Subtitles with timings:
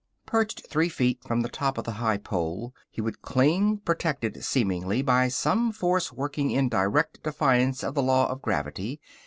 [0.25, 5.03] Perched three feet from the top of the high pole he would cling protected, seemingly,
[5.03, 8.99] by some force working in direct defiance of the law of gravity.